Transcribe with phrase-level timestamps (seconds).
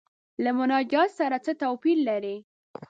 [0.43, 2.35] له مناجات سره څه توپیر لري.